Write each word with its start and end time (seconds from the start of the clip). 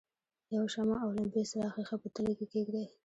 یوه 0.55 0.67
شمع 0.73 0.95
او 1.03 1.09
لمپې 1.17 1.41
څراغ 1.49 1.71
ښيښه 1.75 1.95
په 2.01 2.07
تلې 2.15 2.33
کې 2.39 2.45
کیږدئ. 2.53 2.85